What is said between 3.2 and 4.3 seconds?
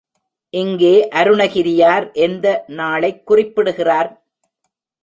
குறிப்பிடுகிறார்?